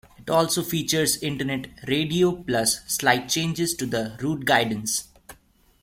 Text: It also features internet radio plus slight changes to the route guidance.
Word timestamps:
It 0.17 0.31
also 0.31 0.63
features 0.63 1.21
internet 1.21 1.67
radio 1.87 2.31
plus 2.31 2.79
slight 2.91 3.29
changes 3.29 3.75
to 3.75 3.85
the 3.85 4.17
route 4.19 4.45
guidance. 4.45 5.09